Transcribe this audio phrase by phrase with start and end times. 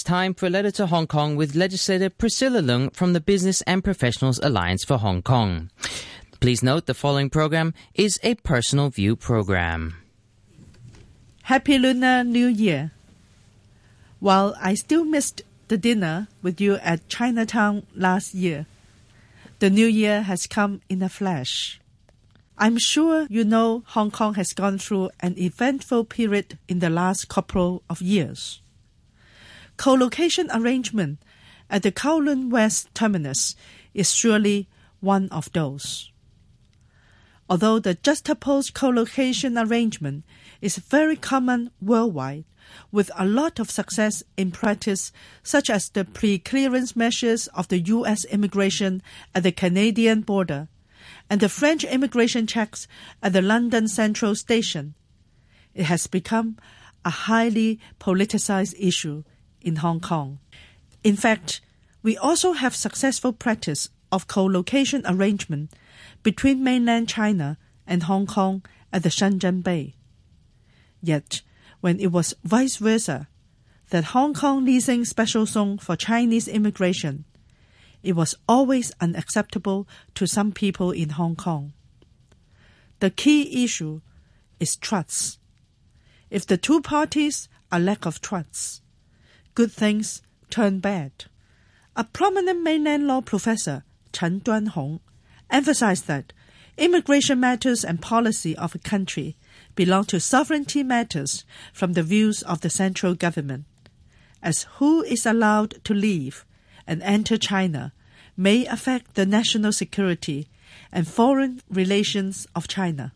[0.00, 3.60] it's time for a letter to Hong Kong with legislator Priscilla Leung from the Business
[3.66, 5.68] and Professionals Alliance for Hong Kong.
[6.40, 9.96] Please note the following program is a personal view program.
[11.42, 12.92] Happy Lunar New Year.
[14.20, 18.64] While I still missed the dinner with you at Chinatown last year,
[19.58, 21.78] the new year has come in a flash.
[22.56, 27.28] I'm sure you know Hong Kong has gone through an eventful period in the last
[27.28, 28.62] couple of years.
[29.80, 31.20] Co-location arrangement
[31.70, 33.56] at the Kowloon West terminus
[33.94, 34.68] is surely
[35.00, 36.12] one of those.
[37.48, 40.24] Although the juxtaposed co-location arrangement
[40.60, 42.44] is very common worldwide,
[42.92, 45.12] with a lot of success in practice,
[45.42, 48.26] such as the pre-clearance measures of the U.S.
[48.26, 49.02] immigration
[49.34, 50.68] at the Canadian border
[51.30, 52.86] and the French immigration checks
[53.22, 54.92] at the London Central Station.
[55.72, 56.58] It has become
[57.02, 59.24] a highly politicized issue
[59.62, 60.38] in Hong Kong.
[61.02, 61.60] In fact,
[62.02, 65.72] we also have successful practice of co-location arrangement
[66.22, 69.94] between mainland China and Hong Kong at the Shenzhen Bay.
[71.02, 71.42] Yet,
[71.80, 73.28] when it was vice versa,
[73.90, 77.24] that Hong Kong leasing special zone for Chinese immigration,
[78.02, 81.72] it was always unacceptable to some people in Hong Kong.
[83.00, 84.00] The key issue
[84.58, 85.38] is trust.
[86.30, 88.82] If the two parties are lack of trust,
[89.54, 91.12] good things turn bad.
[91.96, 95.00] A prominent mainland law professor, Chen Duanhong,
[95.50, 96.32] emphasized that
[96.76, 99.36] immigration matters and policy of a country
[99.74, 103.64] belong to sovereignty matters from the views of the central government,
[104.42, 106.44] as who is allowed to leave
[106.86, 107.92] and enter China
[108.36, 110.48] may affect the national security
[110.90, 113.12] and foreign relations of China.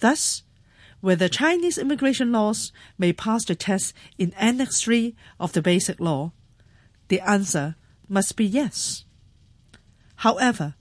[0.00, 0.42] Thus,
[1.00, 6.32] whether Chinese immigration laws may pass the test in Annex 3 of the Basic Law,
[7.08, 7.76] the answer
[8.08, 9.04] must be yes.
[10.16, 10.74] However,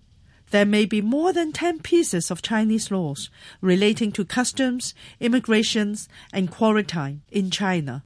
[0.51, 3.29] there may be more than 10 pieces of Chinese laws
[3.61, 8.03] relating to customs, immigrations, and quarantine in China.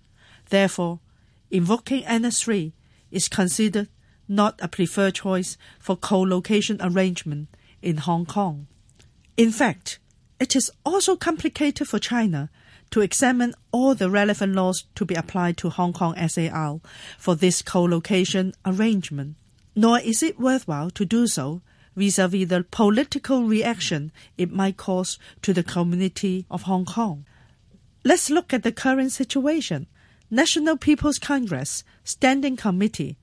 [0.50, 1.00] Therefore,
[1.50, 2.74] invoking Annex 3
[3.12, 3.88] is considered
[4.28, 7.48] not a preferred choice for co-location arrangement
[7.82, 8.68] in Hong Kong.
[9.38, 10.00] In fact,
[10.44, 12.50] it is also complicated for China
[12.92, 16.82] to examine all the relevant laws to be applied to Hong Kong SAR
[17.18, 19.38] for this co-location arrangement.
[19.74, 21.62] Nor is it worthwhile to do so
[21.96, 27.26] vis-à-vis the political reaction it might cause to the community of Hong Kong.
[28.04, 29.88] Let's look at the current situation.
[30.30, 33.16] National People's Congress Standing Committee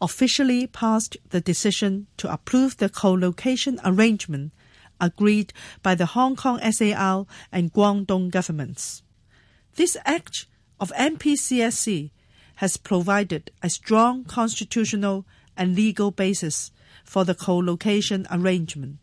[0.00, 4.52] officially passed the decision to approve the co-location arrangement
[5.00, 9.02] agreed by the Hong Kong SAR and Guangdong governments.
[9.76, 10.46] This act
[10.80, 12.10] of NPCSC
[12.56, 15.24] has provided a strong constitutional
[15.56, 16.70] and legal basis
[17.04, 18.98] for the co-location arrangement.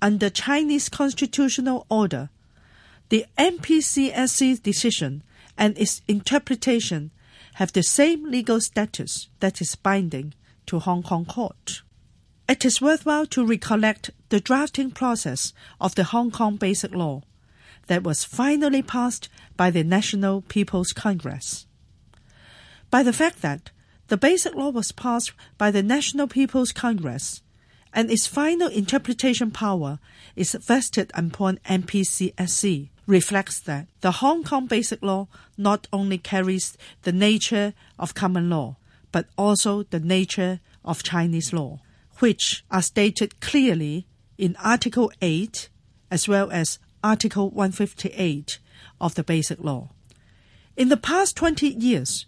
[0.00, 2.30] Under Chinese constitutional order,
[3.08, 5.22] the NPCSC decision
[5.56, 7.10] and its interpretation
[7.54, 10.34] have the same legal status that is binding
[10.66, 11.82] to Hong Kong court.
[12.52, 17.22] It is worthwhile to recollect the drafting process of the Hong Kong Basic Law
[17.86, 21.66] that was finally passed by the National People's Congress.
[22.90, 23.70] By the fact that
[24.08, 27.40] the Basic Law was passed by the National People's Congress
[27.94, 29.98] and its final interpretation power
[30.36, 35.26] is vested upon NPCSC reflects that the Hong Kong Basic Law
[35.56, 38.76] not only carries the nature of common law,
[39.10, 41.80] but also the nature of Chinese law,
[42.18, 44.06] which are stated clearly
[44.38, 45.68] in Article 8
[46.10, 48.58] as well as Article 158
[49.00, 49.88] of the Basic Law.
[50.76, 52.26] In the past 20 years,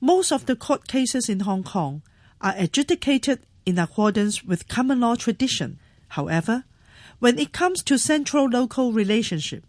[0.00, 2.02] most of the court cases in Hong Kong
[2.40, 5.78] are adjudicated in accordance with common law tradition.
[6.08, 6.64] However,
[7.18, 9.64] when it comes to central local relationship,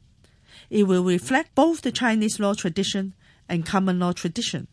[0.70, 3.14] it will reflect both the Chinese law tradition
[3.48, 4.68] and common law tradition.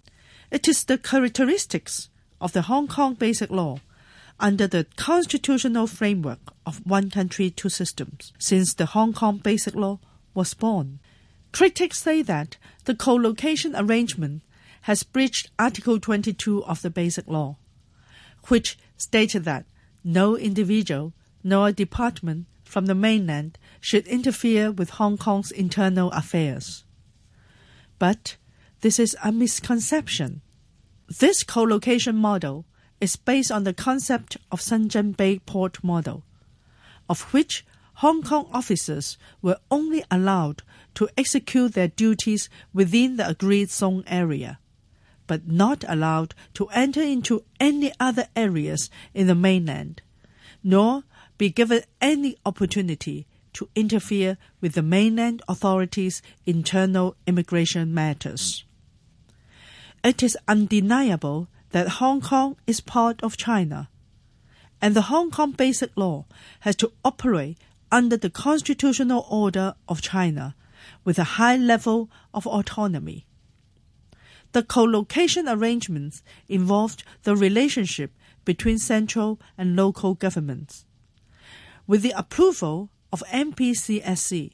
[0.50, 2.08] It is the characteristics
[2.40, 3.78] of the Hong Kong Basic Law
[4.42, 10.00] under the constitutional framework of one country, two systems since the Hong Kong Basic Law
[10.34, 10.98] was born.
[11.52, 14.42] Critics say that the co-location arrangement
[14.82, 17.56] has breached Article 22 of the Basic Law,
[18.48, 19.64] which stated that
[20.02, 21.12] no individual
[21.44, 26.82] nor department from the mainland should interfere with Hong Kong's internal affairs.
[28.00, 28.36] But
[28.80, 30.40] this is a misconception.
[31.06, 32.66] This co-location model
[33.02, 36.22] is based on the concept of Shenzhen Bay Port model,
[37.08, 40.62] of which Hong Kong officers were only allowed
[40.94, 44.60] to execute their duties within the agreed zone area,
[45.26, 50.00] but not allowed to enter into any other areas in the mainland,
[50.62, 51.02] nor
[51.38, 58.64] be given any opportunity to interfere with the mainland authorities' internal immigration matters.
[60.04, 63.88] It is undeniable that Hong Kong is part of China,
[64.80, 66.26] and the Hong Kong Basic Law
[66.60, 67.58] has to operate
[67.90, 70.54] under the constitutional order of China
[71.04, 73.26] with a high level of autonomy.
[74.52, 78.12] The co-location arrangements involved the relationship
[78.44, 80.84] between central and local governments.
[81.86, 84.52] With the approval of NPCSC,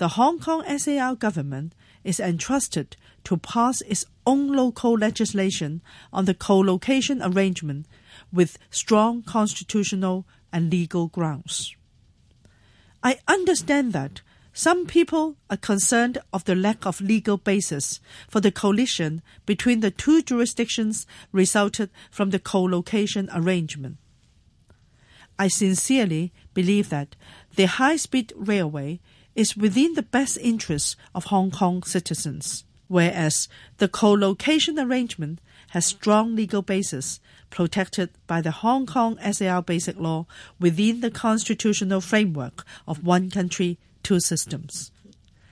[0.00, 1.74] the Hong Kong SAR government
[2.04, 7.84] is entrusted to pass its own local legislation on the co-location arrangement
[8.32, 11.76] with strong constitutional and legal grounds.
[13.02, 14.22] I understand that
[14.54, 19.90] some people are concerned of the lack of legal basis for the coalition between the
[19.90, 23.98] two jurisdictions resulted from the co-location arrangement.
[25.38, 27.16] I sincerely believe that
[27.56, 29.00] the high-speed railway
[29.40, 33.48] is within the best interests of Hong Kong citizens, whereas
[33.78, 40.26] the co-location arrangement has strong legal basis protected by the Hong Kong SAR Basic Law
[40.58, 44.92] within the constitutional framework of one country, two systems.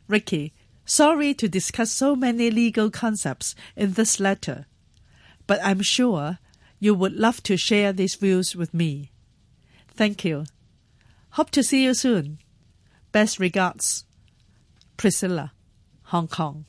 [0.07, 0.53] Ricky,
[0.85, 4.67] sorry to discuss so many legal concepts in this letter,
[5.47, 6.41] but I'm sure
[6.79, 9.13] you would love to share these views with me.
[9.89, 10.45] Thank you.
[11.31, 12.39] Hope to see you soon.
[13.11, 14.05] Best regards,
[14.97, 15.53] Priscilla,
[16.05, 16.67] Hong Kong.